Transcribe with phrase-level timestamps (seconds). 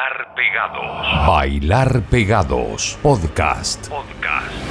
[0.00, 1.26] Bailar Pegados.
[1.26, 2.98] Bailar Pegados.
[3.02, 3.90] Podcast.
[3.90, 4.69] Podcast.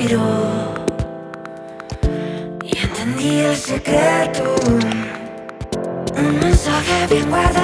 [0.00, 0.74] Miró
[2.62, 4.54] y entendí el secreto.
[6.16, 7.59] Un mensaje bien guardado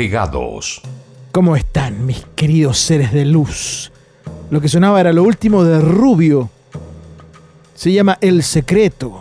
[0.00, 0.80] Pegados.
[1.30, 3.92] ¿Cómo están mis queridos seres de luz?
[4.48, 6.48] Lo que sonaba era lo último de Rubio.
[7.74, 9.20] Se llama El Secreto.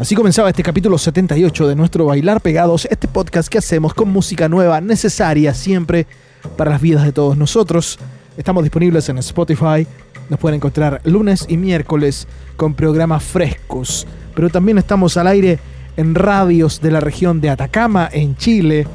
[0.00, 4.48] Así comenzaba este capítulo 78 de nuestro Bailar Pegados, este podcast que hacemos con música
[4.48, 6.08] nueva, necesaria siempre
[6.56, 8.00] para las vidas de todos nosotros.
[8.36, 9.86] Estamos disponibles en Spotify,
[10.28, 15.60] nos pueden encontrar lunes y miércoles con programas frescos, pero también estamos al aire
[15.96, 18.88] en radios de la región de Atacama, en Chile,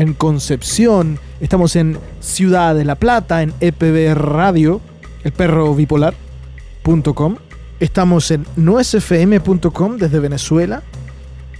[0.00, 4.80] en Concepción, estamos en Ciudad de la Plata, en EPB Radio,
[5.24, 7.36] el perro bipolar.com.
[7.80, 10.82] Estamos en nuesfm.com desde Venezuela.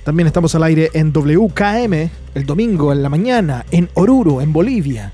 [0.05, 5.13] También estamos al aire en WKM el domingo en la mañana, en Oruro, en Bolivia.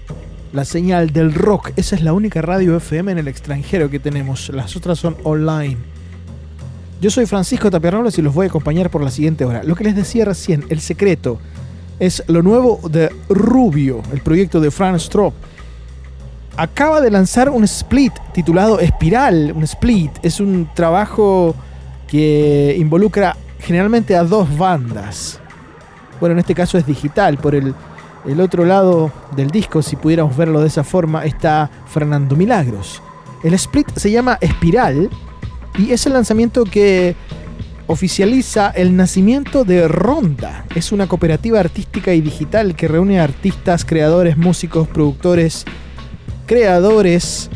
[0.52, 4.50] La señal del rock, esa es la única radio FM en el extranjero que tenemos.
[4.50, 5.79] Las otras son online.
[7.00, 9.64] Yo soy Francisco Tapiarrobles y los voy a acompañar por la siguiente hora.
[9.64, 11.40] Lo que les decía recién, El Secreto,
[11.98, 15.34] es lo nuevo de Rubio, el proyecto de Franz Strop.
[16.56, 19.52] Acaba de lanzar un split titulado Espiral.
[19.54, 21.54] Un split es un trabajo
[22.08, 25.40] que involucra generalmente a dos bandas.
[26.19, 27.37] Bueno, en este caso es digital.
[27.38, 27.75] Por el,
[28.26, 33.02] el otro lado del disco, si pudiéramos verlo de esa forma, está Fernando Milagros.
[33.43, 35.10] El split se llama Espiral
[35.78, 37.14] y es el lanzamiento que
[37.86, 40.64] oficializa el nacimiento de Ronda.
[40.74, 45.64] Es una cooperativa artística y digital que reúne a artistas, creadores, músicos, productores,
[46.46, 47.50] creadores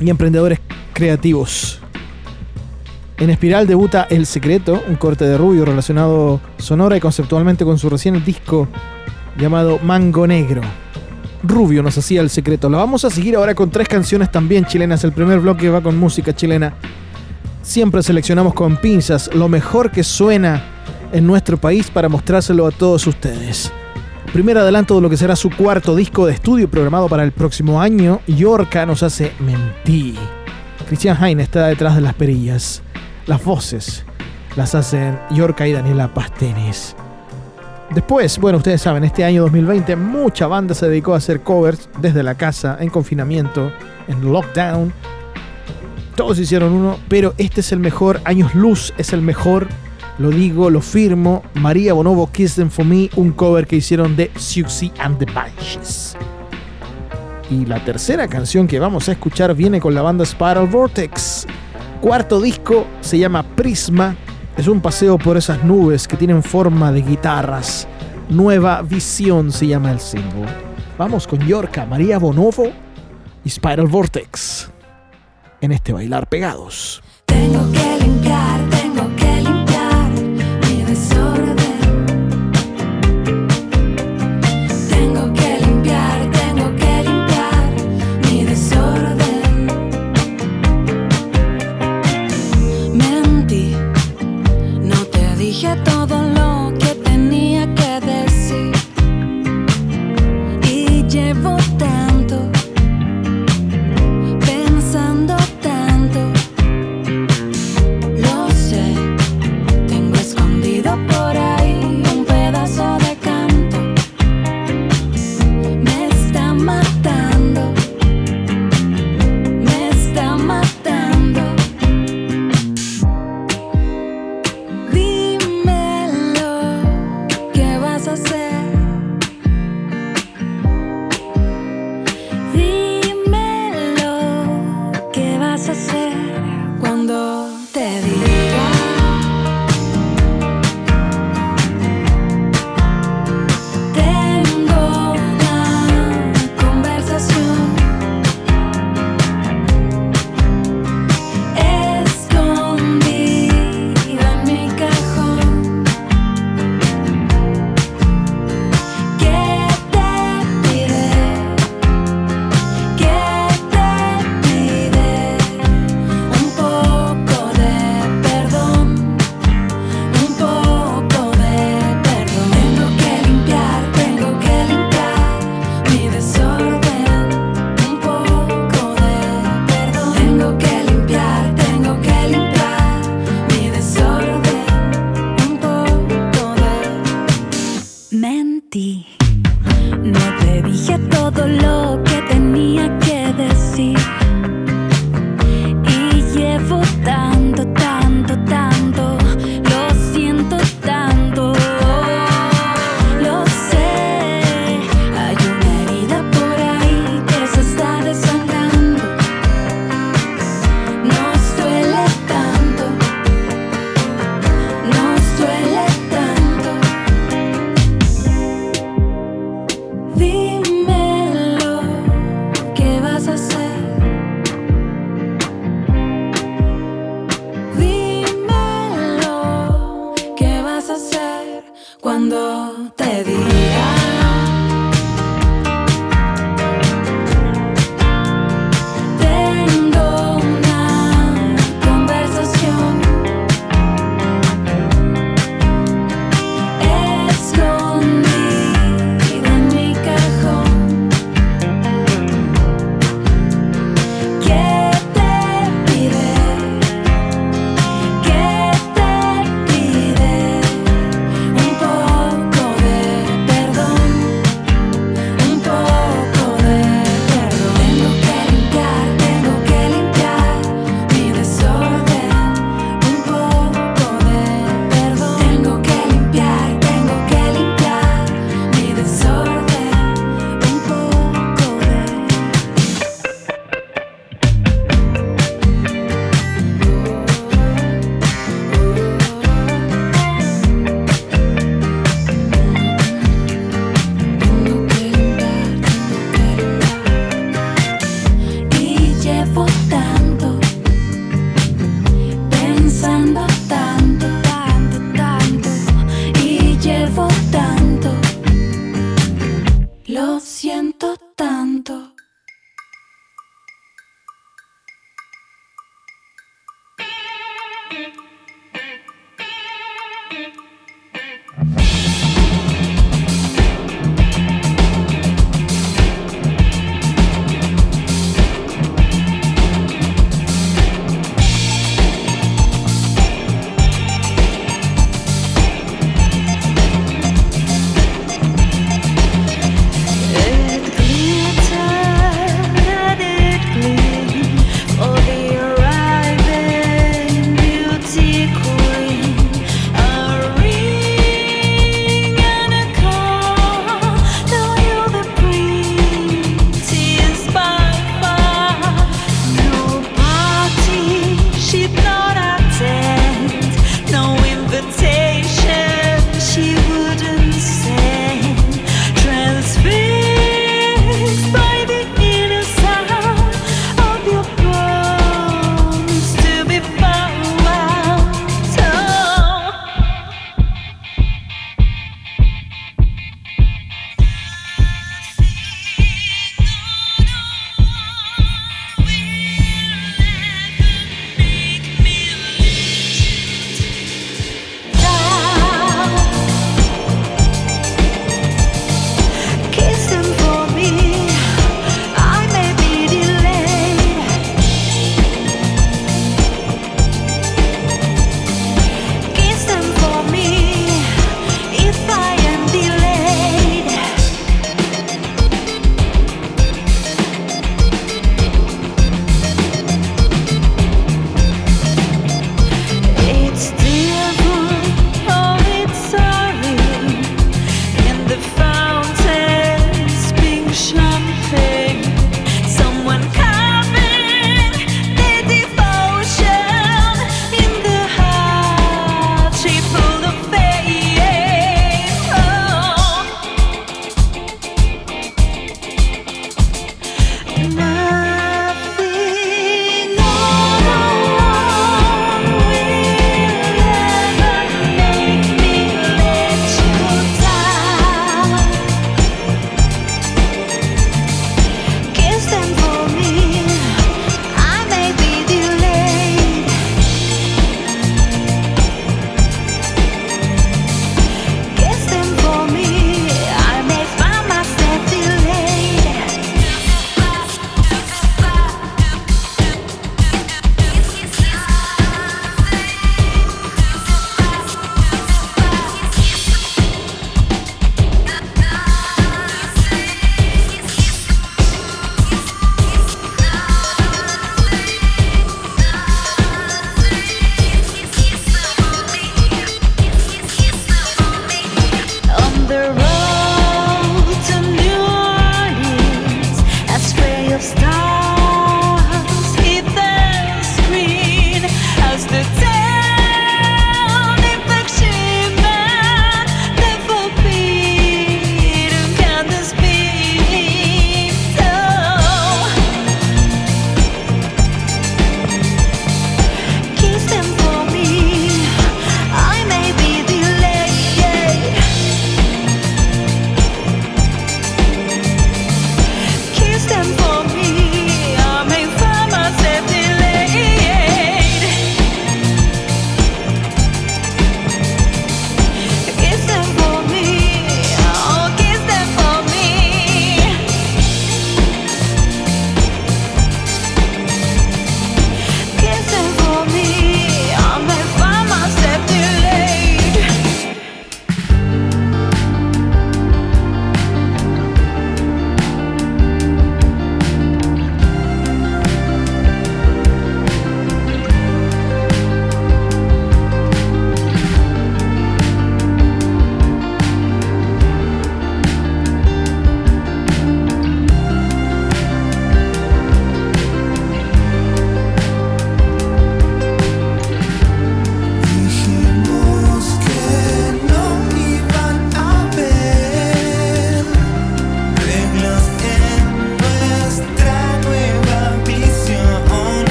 [0.00, 0.60] y emprendedores
[0.92, 1.80] creativos.
[3.18, 7.90] En Espiral debuta El Secreto, un corte de rubio relacionado sonora y conceptualmente con su
[7.90, 8.68] recién disco
[9.36, 10.62] llamado Mango Negro.
[11.42, 12.68] Rubio nos hacía El Secreto.
[12.68, 15.02] La vamos a seguir ahora con tres canciones también chilenas.
[15.02, 16.74] El primer bloque va con música chilena.
[17.68, 20.62] Siempre seleccionamos con pinzas lo mejor que suena
[21.12, 23.70] en nuestro país para mostrárselo a todos ustedes.
[24.32, 27.78] Primer adelanto de lo que será su cuarto disco de estudio programado para el próximo
[27.78, 30.14] año, Yorka nos hace mentir.
[30.88, 32.80] Christian Hain está detrás de las perillas.
[33.26, 34.06] Las voces
[34.56, 36.96] las hacen Yorka y Daniela Pastenes.
[37.90, 42.22] Después, bueno, ustedes saben, este año 2020 mucha banda se dedicó a hacer covers desde
[42.22, 43.70] la casa, en confinamiento,
[44.08, 44.90] en lockdown.
[46.18, 48.20] Todos hicieron uno, pero este es el mejor.
[48.24, 49.68] Años Luz es el mejor.
[50.18, 51.44] Lo digo, lo firmo.
[51.54, 56.16] María Bonobo, Kiss Them For Me, un cover que hicieron de Siouxsie and the Banshees.
[57.52, 61.46] Y la tercera canción que vamos a escuchar viene con la banda Spiral Vortex.
[62.00, 64.16] Cuarto disco se llama Prisma.
[64.56, 67.86] Es un paseo por esas nubes que tienen forma de guitarras.
[68.28, 70.48] Nueva Visión se llama el single.
[70.98, 72.72] Vamos con Yorka, María Bonovo
[73.44, 74.72] y Spiral Vortex
[75.60, 77.02] en este bailar pegados.
[77.26, 77.88] Tengo que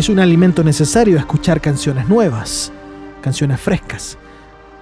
[0.00, 2.72] Es un alimento necesario escuchar canciones nuevas,
[3.20, 4.16] canciones frescas,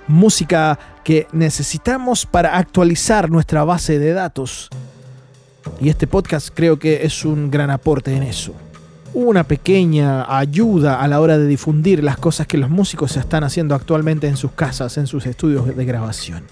[0.07, 4.69] música que necesitamos para actualizar nuestra base de datos.
[5.81, 8.55] Y este podcast creo que es un gran aporte en eso.
[9.13, 13.75] Una pequeña ayuda a la hora de difundir las cosas que los músicos están haciendo
[13.75, 16.45] actualmente en sus casas, en sus estudios de grabación.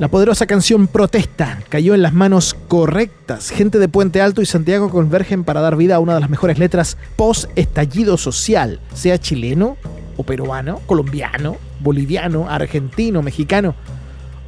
[0.00, 3.50] La poderosa canción Protesta cayó en las manos correctas.
[3.50, 6.58] Gente de Puente Alto y Santiago convergen para dar vida a una de las mejores
[6.58, 9.76] letras post-estallido social, sea chileno
[10.16, 13.76] o peruano, colombiano, boliviano, argentino, mexicano.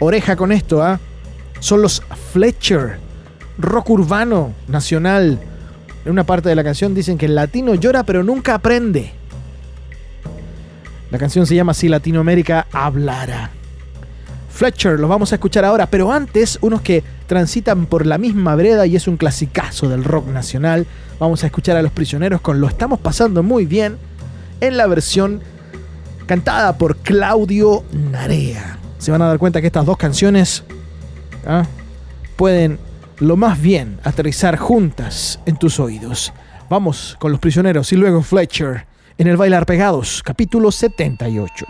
[0.01, 0.99] Oreja con esto, ¿ah?
[1.61, 2.99] Son los Fletcher,
[3.57, 5.39] rock urbano, nacional.
[6.05, 9.13] En una parte de la canción dicen que el latino llora pero nunca aprende.
[11.13, 13.53] La canción se llama Si Latinoamérica hablara.
[14.57, 18.87] Fletcher, los vamos a escuchar ahora, pero antes, unos que transitan por la misma vereda
[18.87, 20.87] y es un clasicazo del rock nacional.
[21.21, 23.99] Vamos a escuchar a Los Prisioneros con Lo estamos pasando muy bien
[24.63, 25.43] en la versión
[26.25, 28.79] cantada por Claudio Narea.
[28.97, 30.65] Se van a dar cuenta que estas dos canciones
[31.47, 31.65] ¿ah?
[32.37, 32.79] pueden
[33.19, 36.33] lo más bien aterrizar juntas en tus oídos.
[36.71, 38.87] Vamos con Los Prisioneros y luego Fletcher
[39.19, 41.67] en el Bailar Pegados, capítulo 78.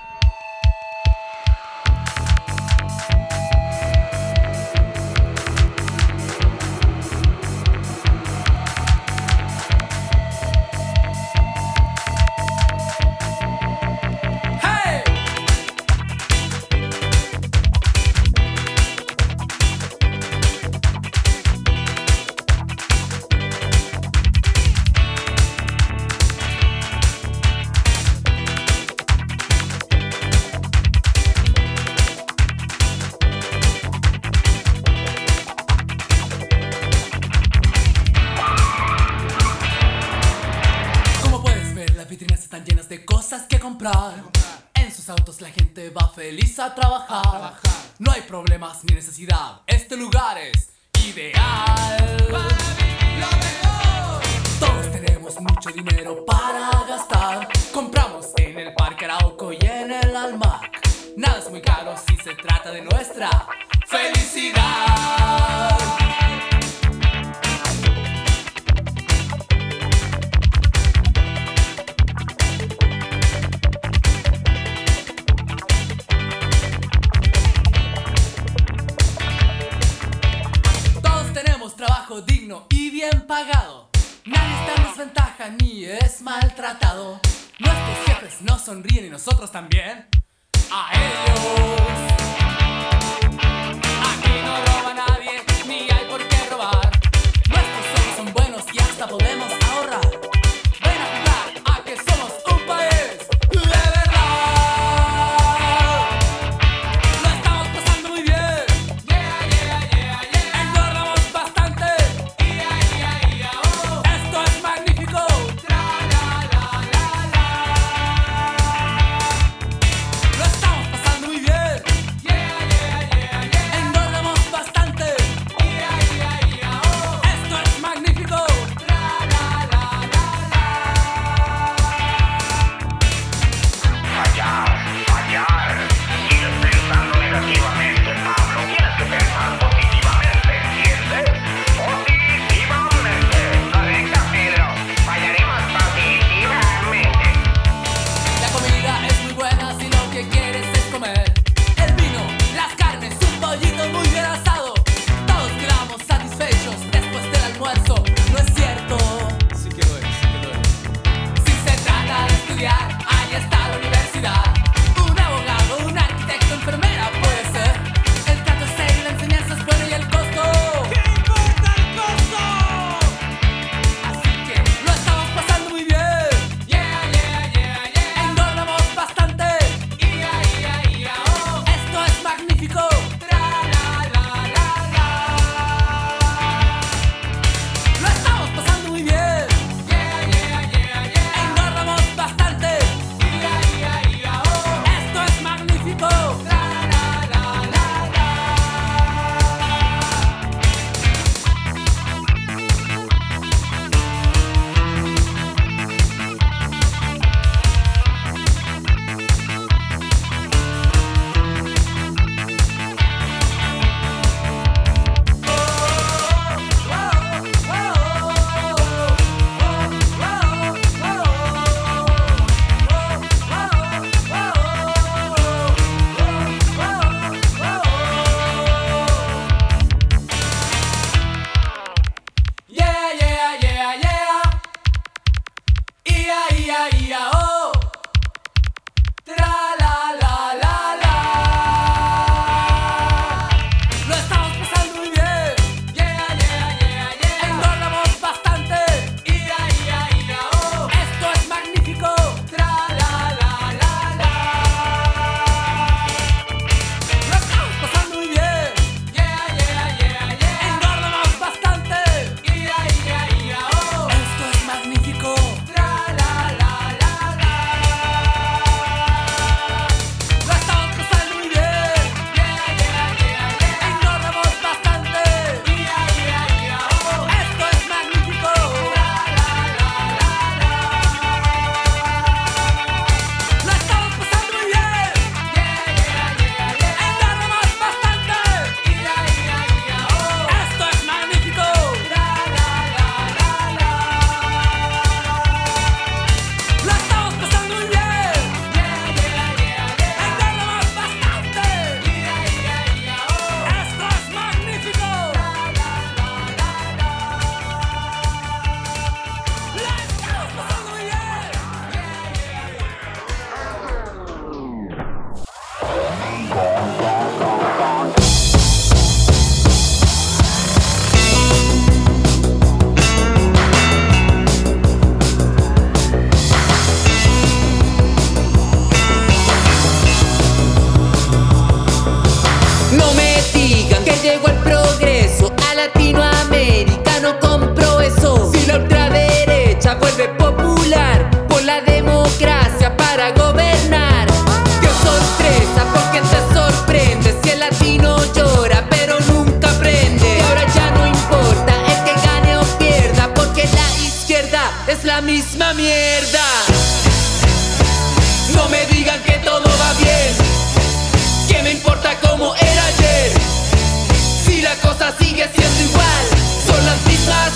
[334.07, 334.56] Que llegó el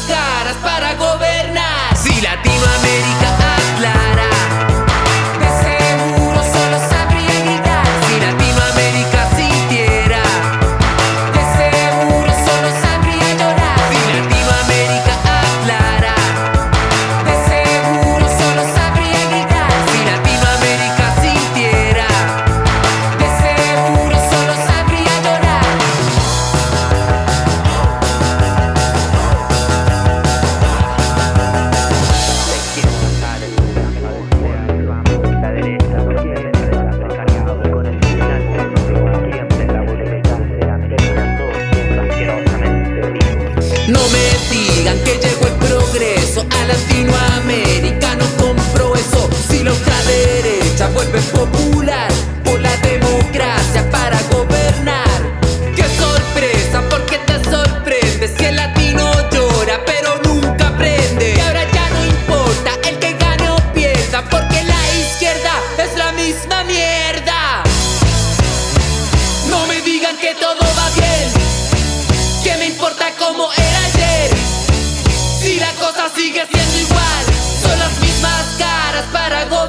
[0.01, 0.40] сказка.
[79.31, 79.60] Para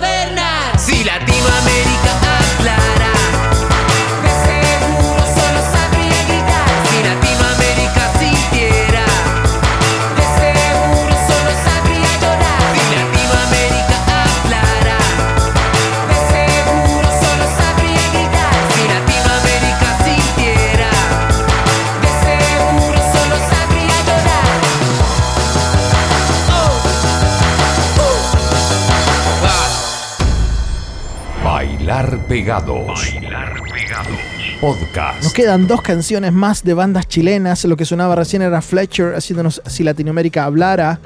[32.31, 34.17] Bailar Pegados.
[34.61, 35.21] Podcast.
[35.21, 37.65] Nos quedan dos canciones más de bandas chilenas.
[37.65, 41.01] Lo que sonaba recién era Fletcher haciéndonos Si Latinoamérica hablara.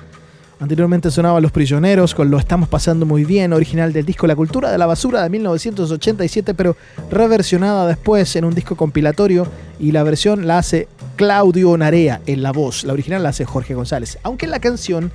[0.59, 4.71] Anteriormente sonaba Los Prisioneros con Lo Estamos Pasando Muy Bien, original del disco La Cultura
[4.71, 6.77] de la Basura de 1987, pero
[7.09, 9.47] reversionada después en un disco compilatorio
[9.79, 12.83] y la versión la hace Claudio Narea en la voz.
[12.83, 15.11] La original la hace Jorge González, aunque la canción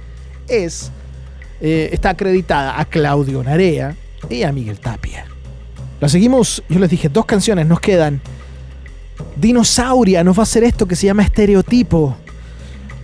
[0.49, 0.91] es
[1.61, 3.95] eh, está acreditada a Claudio Narea
[4.29, 5.30] y a Miguel Tapia.
[6.01, 8.23] La seguimos, yo les dije, dos canciones nos quedan.
[9.37, 12.17] Dinosauria nos va a hacer esto que se llama estereotipo.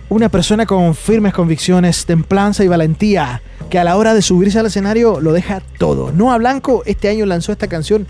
[0.09, 4.65] Una persona con firmes convicciones, templanza y valentía, que a la hora de subirse al
[4.65, 6.11] escenario lo deja todo.
[6.11, 8.07] Noah Blanco este año lanzó esta canción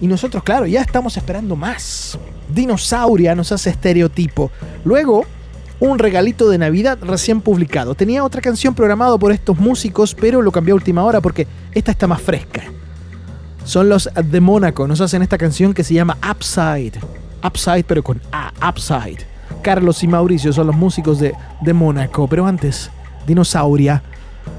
[0.00, 2.16] y nosotros, claro, ya estamos esperando más.
[2.54, 4.52] Dinosauria nos hace estereotipo.
[4.84, 5.24] Luego,
[5.80, 7.96] un regalito de Navidad recién publicado.
[7.96, 11.90] Tenía otra canción programada por estos músicos, pero lo cambié a última hora porque esta
[11.90, 12.62] está más fresca.
[13.66, 14.86] Son los de Mónaco.
[14.86, 16.92] Nos hacen esta canción que se llama Upside.
[17.44, 18.52] Upside, pero con A.
[18.66, 19.18] Upside.
[19.60, 22.28] Carlos y Mauricio son los músicos de, de Mónaco.
[22.28, 22.90] Pero antes,
[23.26, 24.04] Dinosauria.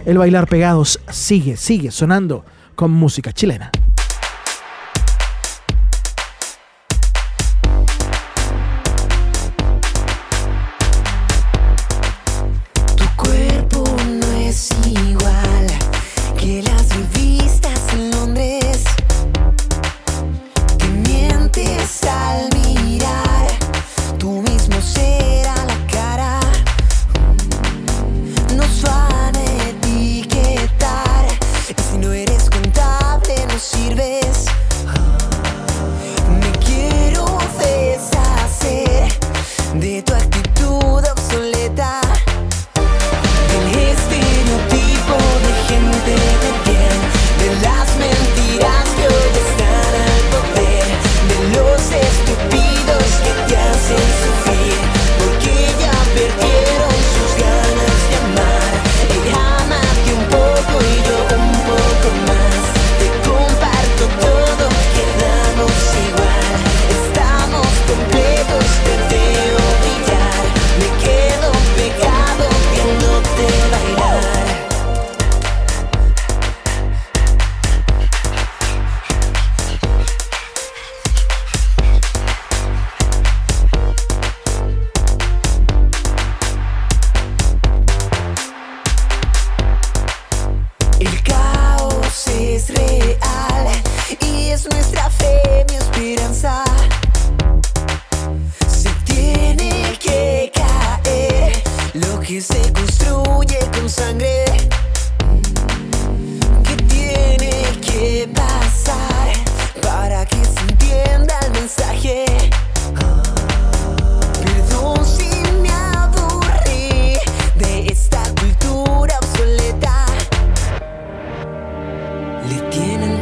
[0.05, 2.43] El bailar pegados sigue, sigue sonando
[2.75, 3.71] con música chilena.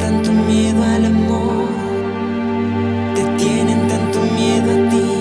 [0.06, 1.68] tanto miedo al amor,
[3.16, 5.12] te tienen tanto miedo a ti,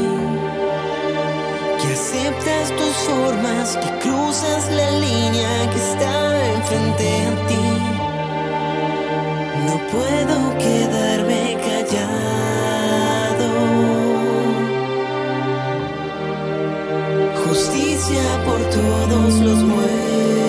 [1.81, 6.15] que aceptas tus formas, que cruzas la línea que está
[6.57, 7.67] enfrente a ti.
[9.67, 13.49] No puedo quedarme callado.
[17.47, 20.44] Justicia por todos los muertos.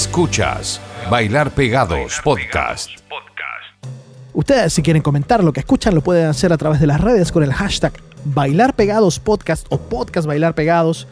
[0.00, 0.80] Escuchas
[1.10, 2.88] Bailar Pegados Podcast.
[4.32, 7.30] Ustedes si quieren comentar lo que escuchan lo pueden hacer a través de las redes
[7.30, 7.92] con el hashtag
[8.24, 11.06] Bailar Pegados Podcast o Podcast Bailar Pegados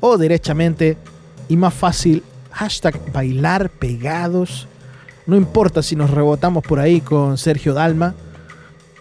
[0.00, 0.96] o derechamente
[1.50, 4.68] y más fácil hashtag Bailar Pegados.
[5.26, 8.14] No importa si nos rebotamos por ahí con Sergio Dalma.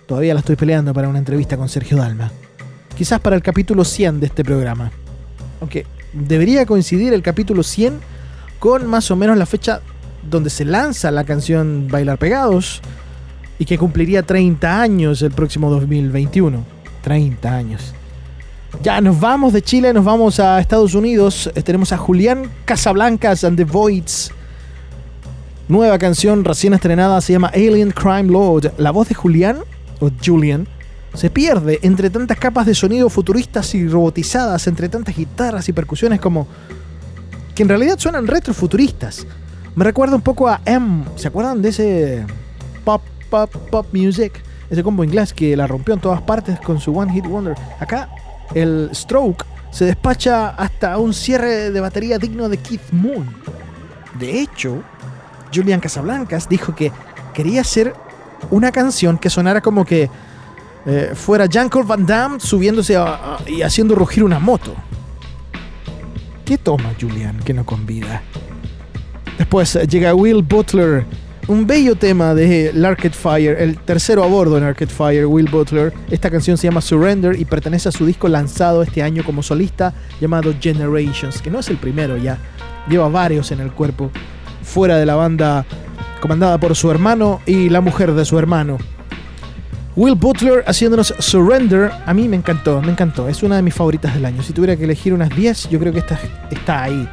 [0.05, 2.29] Todavía la estoy peleando para una entrevista con Sergio Dalma.
[2.97, 4.91] Quizás para el capítulo 100 de este programa.
[5.61, 8.11] Aunque debería coincidir el capítulo 100
[8.63, 9.81] con más o menos la fecha
[10.23, 12.79] donde se lanza la canción Bailar Pegados
[13.59, 16.63] y que cumpliría 30 años el próximo 2021.
[17.01, 17.93] 30 años.
[18.81, 21.51] Ya nos vamos de Chile, nos vamos a Estados Unidos.
[21.65, 24.31] Tenemos a Julián Casablancas and the Voids.
[25.67, 28.71] Nueva canción recién estrenada se llama Alien Crime Lord.
[28.77, 29.57] La voz de Julián,
[29.99, 30.69] o Julian,
[31.15, 36.21] se pierde entre tantas capas de sonido futuristas y robotizadas, entre tantas guitarras y percusiones
[36.21, 36.47] como
[37.55, 39.25] que en realidad suenan retrofuturistas.
[39.75, 41.03] Me recuerda un poco a M.
[41.15, 42.25] ¿Se acuerdan de ese
[42.83, 44.41] pop, pop, pop music?
[44.69, 47.55] Ese combo inglés que la rompió en todas partes con su One Hit Wonder.
[47.79, 48.09] Acá
[48.55, 53.27] el Stroke se despacha hasta un cierre de batería digno de Keith Moon.
[54.19, 54.83] De hecho,
[55.53, 56.91] Julian Casablancas dijo que
[57.33, 57.93] quería hacer
[58.51, 60.09] una canción que sonara como que
[60.85, 63.03] eh, fuera Jean-Claude Van Damme subiéndose a-
[63.37, 64.73] a- y haciendo rugir una moto.
[66.45, 68.21] ¿Qué toma Julian que no convida?
[69.37, 71.05] Después eh, llega Will Butler,
[71.47, 75.93] un bello tema de Arcade Fire, el tercero a bordo en Arcade Fire, Will Butler.
[76.11, 79.93] Esta canción se llama Surrender y pertenece a su disco lanzado este año como solista
[80.19, 82.37] llamado Generations, que no es el primero ya,
[82.89, 84.11] lleva varios en el cuerpo,
[84.63, 85.65] fuera de la banda
[86.19, 88.79] comandada por su hermano y la mujer de su hermano.
[89.95, 94.15] Will Butler haciéndonos Surrender, a mí me encantó, me encantó, es una de mis favoritas
[94.15, 94.41] del año.
[94.41, 96.19] Si tuviera que elegir unas 10, yo creo que esta
[96.49, 97.07] está ahí.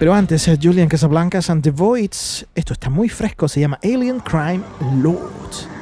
[0.00, 4.18] Pero antes, eh, Julian Casablancas and the Voids, esto está muy fresco, se llama Alien
[4.18, 4.62] Crime
[5.00, 5.81] Lord.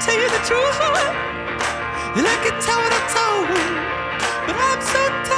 [0.00, 0.80] tell you the truth.
[2.16, 3.66] And I can tell what I told you.
[4.46, 5.37] But I'm so tired.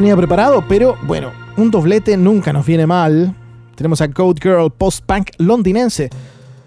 [0.00, 3.34] tenía preparado, pero bueno, un doblete nunca nos viene mal.
[3.74, 6.08] Tenemos a Code Girl post-punk londinense.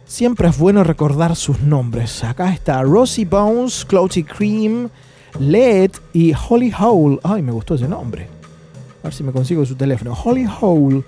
[0.06, 2.24] Siempre es bueno recordar sus nombres.
[2.24, 4.88] Acá está Rosie Bones, Clouty Cream,
[5.40, 7.20] Led y Holly Hole.
[7.24, 8.28] Ay, me gustó ese nombre.
[9.02, 10.14] A ver si me consigo su teléfono.
[10.14, 11.04] Holly Hole.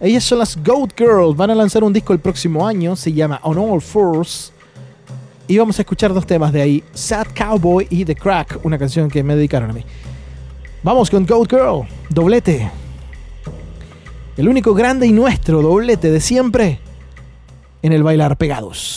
[0.00, 1.36] Ellas son las Goat Girls.
[1.36, 2.96] Van a lanzar un disco el próximo año.
[2.96, 4.50] Se llama On All Fours.
[5.46, 6.82] Y vamos a escuchar dos temas de ahí.
[6.94, 8.60] Sad Cowboy y The Crack.
[8.64, 9.84] Una canción que me dedicaron a mí.
[10.82, 12.70] Vamos con Goat Girl, doblete.
[14.38, 16.80] El único grande y nuestro doblete de siempre
[17.82, 18.96] en el bailar pegados.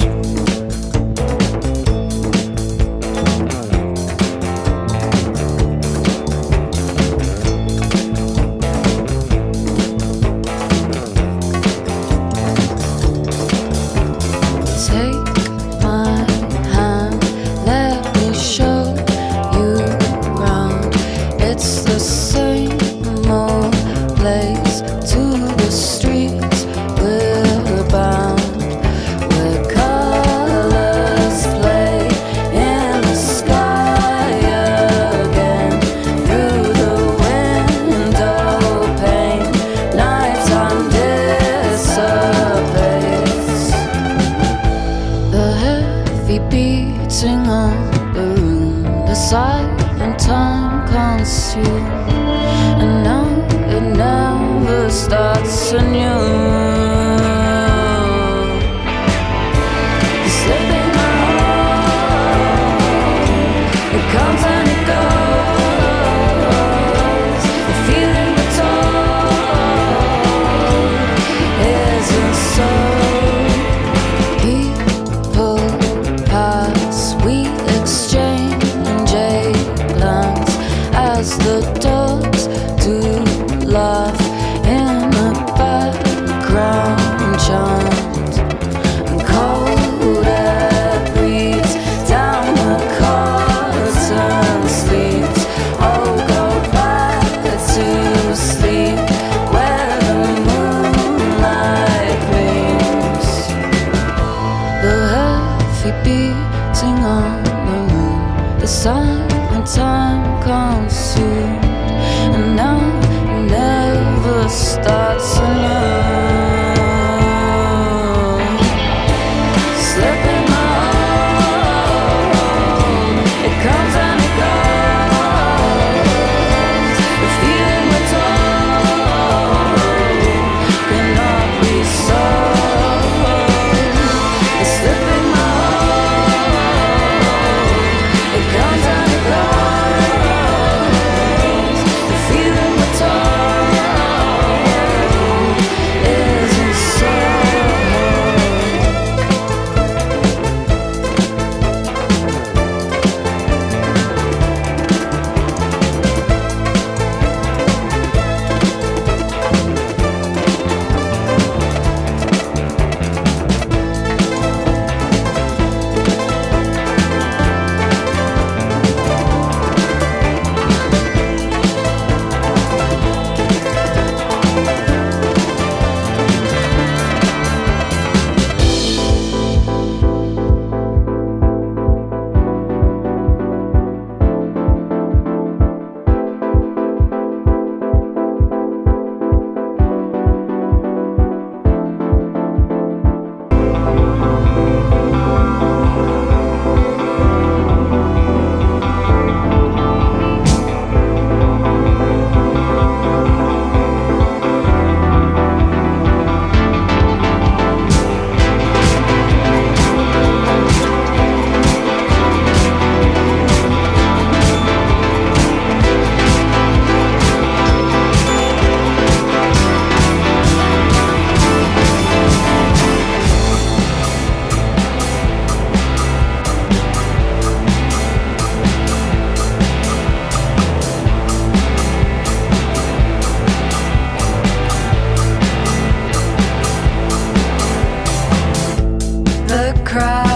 [239.93, 240.32] The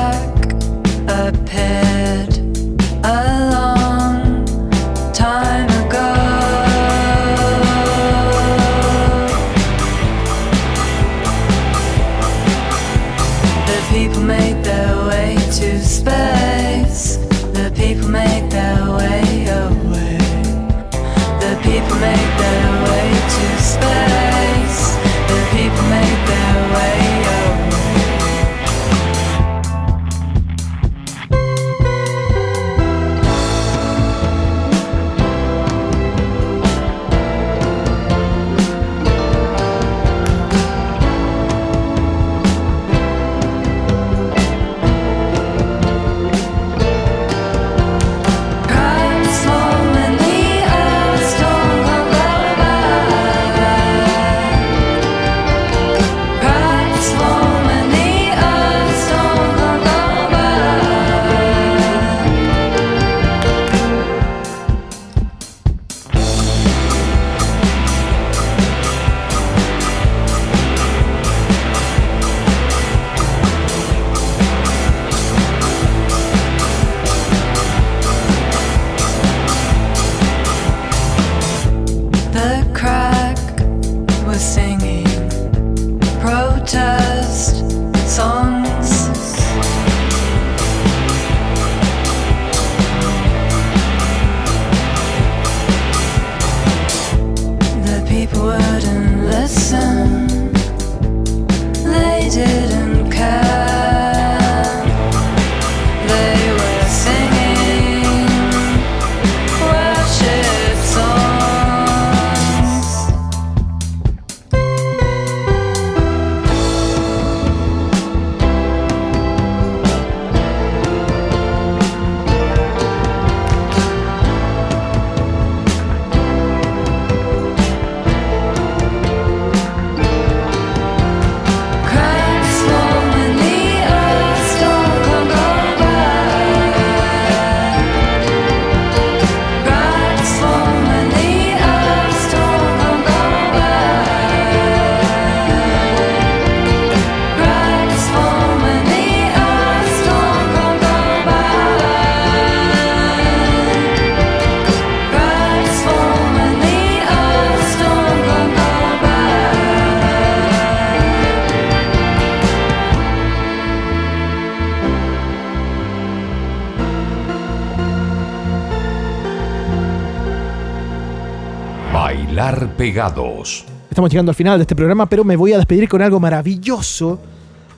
[173.90, 177.20] Estamos llegando al final de este programa, pero me voy a despedir con algo maravilloso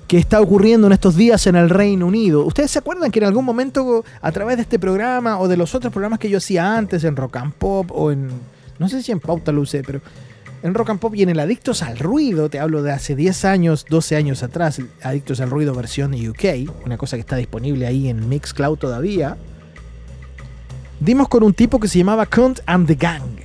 [0.09, 2.43] que está ocurriendo en estos días en el Reino Unido.
[2.43, 5.75] ¿Ustedes se acuerdan que en algún momento, a través de este programa o de los
[5.75, 8.27] otros programas que yo hacía antes en Rock and Pop o en.
[8.79, 10.01] No sé si en Pauta lo usé, pero
[10.63, 13.45] en Rock and Pop y en el Adictos al Ruido, te hablo de hace 10
[13.45, 18.09] años, 12 años atrás, Adictos al Ruido versión UK, una cosa que está disponible ahí
[18.09, 19.37] en Mixcloud todavía.
[20.99, 23.41] Dimos con un tipo que se llamaba Cunt and the Gang.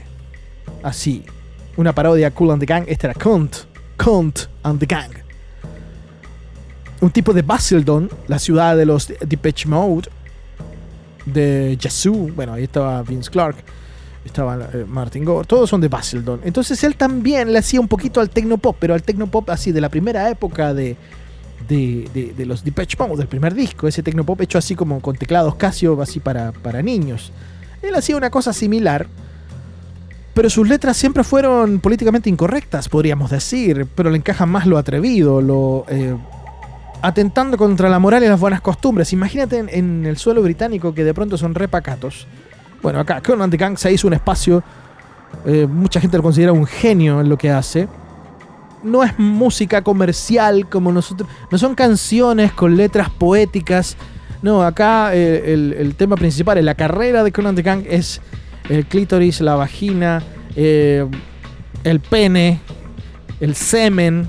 [0.82, 1.24] Así,
[1.76, 2.84] una parodia Cool and the Gang.
[2.86, 3.56] Este era Cunt,
[3.96, 5.10] Cunt and the Gang.
[7.00, 10.08] Un tipo de Basildon, la ciudad de los Depeche Mode,
[11.26, 12.30] de Yazoo.
[12.34, 13.56] Bueno, ahí estaba Vince Clark,
[14.24, 16.40] estaba eh, Martin Gore, todos son de Basildon.
[16.44, 19.88] Entonces él también le hacía un poquito al tecnopop, pero al tecnopop así de la
[19.90, 20.96] primera época de,
[21.68, 25.16] de, de- de los Depeche Mode, del primer disco, ese tecnopop hecho así como con
[25.16, 27.32] teclados Casio, así para, para niños.
[27.82, 29.06] Él hacía una cosa similar,
[30.34, 35.40] pero sus letras siempre fueron políticamente incorrectas, podríamos decir, pero le encaja más lo atrevido,
[35.40, 36.16] lo eh,
[37.02, 39.12] atentando contra la moral y las buenas costumbres.
[39.12, 42.26] Imagínate en, el suelo británico que de pronto son repacatos.
[42.82, 44.62] Bueno, acá Conan the Gang se hizo un espacio,
[45.46, 47.88] eh, mucha gente lo considera un genio en lo que hace.
[48.82, 53.96] No es música comercial como nosotros, no son canciones con letras poéticas.
[54.42, 58.20] No, acá eh, el, tema principal la carrera de Conan the Gang es
[58.68, 60.22] el clítoris, la vagina,
[60.56, 61.06] eh,
[61.82, 62.60] el pene,
[63.40, 64.28] el semen.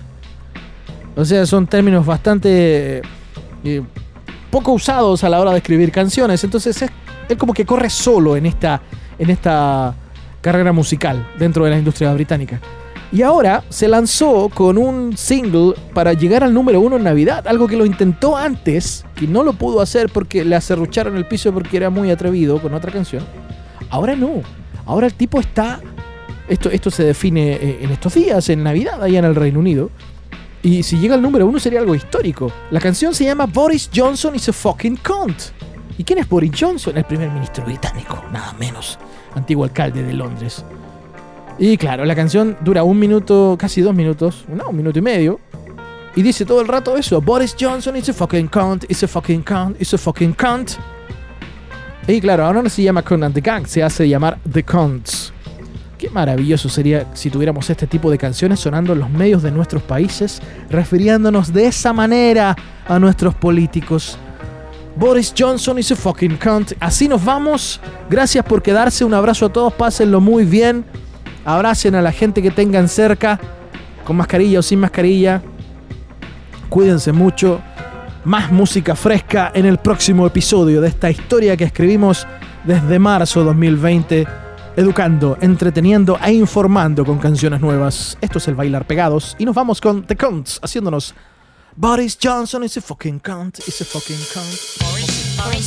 [1.16, 3.02] O sea, son términos bastante
[3.64, 3.82] eh,
[4.52, 6.44] poco usados a la hora de escribir canciones.
[6.44, 6.90] Entonces es,
[7.30, 8.82] él como que corre solo en esta,
[9.18, 9.96] en esta
[10.42, 12.60] carrera musical dentro de la industria británica.
[13.12, 17.68] Y ahora se lanzó con un single para llegar al número uno en Navidad, algo
[17.68, 21.78] que lo intentó antes, que no lo pudo hacer porque le acerrucharon el piso porque
[21.78, 23.24] era muy atrevido con otra canción.
[23.96, 24.42] Ahora no,
[24.86, 25.80] ahora el tipo está...
[26.50, 29.90] Esto, esto se define eh, en estos días, en Navidad, allá en el Reino Unido.
[30.62, 32.52] Y si llega al número uno sería algo histórico.
[32.72, 35.44] La canción se llama Boris Johnson is a fucking cunt.
[35.98, 36.98] ¿Y quién es Boris Johnson?
[36.98, 39.00] El primer ministro británico, nada menos.
[39.34, 40.66] Antiguo alcalde de Londres.
[41.58, 45.40] Y claro, la canción dura un minuto, casi dos minutos, no, un minuto y medio.
[46.18, 49.42] Y dice todo el rato eso, Boris Johnson is a fucking cunt, is a fucking
[49.42, 50.78] cunt, is a fucking cunt.
[52.08, 55.34] Y claro, ahora no se llama Conan the Gang, se hace llamar The Cunts.
[55.98, 59.82] Qué maravilloso sería si tuviéramos este tipo de canciones sonando en los medios de nuestros
[59.82, 60.40] países,
[60.70, 62.56] refiriéndonos de esa manera
[62.88, 64.20] a nuestros políticos.
[64.96, 66.74] Boris Johnson is a fucking cunt.
[66.80, 67.82] Así nos vamos.
[68.10, 69.04] Gracias por quedarse.
[69.04, 69.74] Un abrazo a todos.
[69.74, 70.86] Pásenlo muy bien.
[71.44, 73.40] Abracen a la gente que tengan cerca,
[74.06, 75.42] con mascarilla o sin mascarilla.
[76.70, 77.62] Cuídense mucho.
[78.26, 82.26] Más música fresca en el próximo episodio de esta historia que escribimos
[82.64, 84.26] desde marzo 2020.
[84.76, 88.18] Educando, entreteniendo e informando con canciones nuevas.
[88.20, 89.36] Esto es el Bailar Pegados.
[89.38, 91.14] Y nos vamos con The Cunts haciéndonos.
[91.76, 93.60] Boris Johnson is a fucking cunt.
[93.60, 94.82] Is a fucking cunt.
[94.82, 95.60] Boris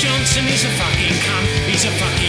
[0.00, 1.48] Johnson is a fucking cunt.
[1.68, 2.19] He's a fucking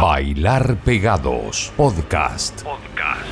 [0.00, 1.70] Bailar Pegados.
[1.76, 2.64] Podcast.
[2.64, 3.29] Podcast.